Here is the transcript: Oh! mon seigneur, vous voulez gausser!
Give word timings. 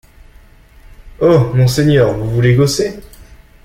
Oh! 1.19 1.51
mon 1.53 1.67
seigneur, 1.67 2.17
vous 2.17 2.31
voulez 2.31 2.55
gausser! 2.55 3.01